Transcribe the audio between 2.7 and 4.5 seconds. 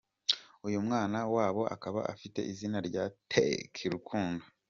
rya Taye Rukundo.